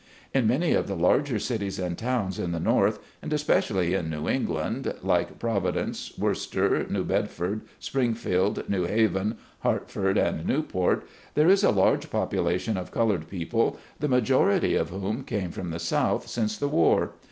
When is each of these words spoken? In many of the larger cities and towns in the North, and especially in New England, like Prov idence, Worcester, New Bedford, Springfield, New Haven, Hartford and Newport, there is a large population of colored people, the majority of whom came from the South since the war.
In 0.33 0.47
many 0.47 0.73
of 0.73 0.87
the 0.87 0.95
larger 0.95 1.37
cities 1.37 1.77
and 1.77 1.95
towns 1.95 2.39
in 2.39 2.53
the 2.53 2.59
North, 2.59 2.97
and 3.21 3.31
especially 3.31 3.93
in 3.93 4.09
New 4.09 4.27
England, 4.27 4.91
like 5.03 5.37
Prov 5.37 5.65
idence, 5.65 6.17
Worcester, 6.17 6.87
New 6.89 7.03
Bedford, 7.03 7.61
Springfield, 7.77 8.67
New 8.67 8.85
Haven, 8.85 9.37
Hartford 9.59 10.17
and 10.17 10.43
Newport, 10.47 11.07
there 11.35 11.49
is 11.51 11.63
a 11.63 11.69
large 11.69 12.09
population 12.09 12.77
of 12.77 12.89
colored 12.91 13.29
people, 13.29 13.77
the 13.99 14.07
majority 14.09 14.73
of 14.73 14.89
whom 14.89 15.23
came 15.23 15.51
from 15.51 15.69
the 15.69 15.77
South 15.77 16.27
since 16.27 16.57
the 16.57 16.67
war. 16.67 17.11